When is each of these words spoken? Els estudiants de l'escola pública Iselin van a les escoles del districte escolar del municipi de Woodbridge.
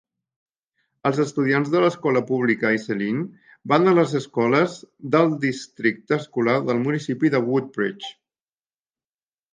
Els 1.09 1.19
estudiants 1.23 1.69
de 1.73 1.81
l'escola 1.83 2.23
pública 2.29 2.71
Iselin 2.77 3.19
van 3.73 3.85
a 3.85 3.93
les 3.99 4.15
escoles 4.21 4.79
del 5.17 5.31
districte 5.47 6.19
escolar 6.23 6.57
del 6.71 6.83
municipi 6.89 7.33
de 7.37 7.43
Woodbridge. 7.51 8.15